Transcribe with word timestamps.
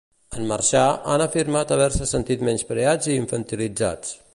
En 0.37 0.45
marxar, 0.51 0.85
han 1.11 1.25
afirmat 1.25 1.75
haver-se 1.77 2.09
sentit 2.13 2.49
menyspreats 2.49 3.13
i 3.15 3.23
infantilitzats. 3.23 4.17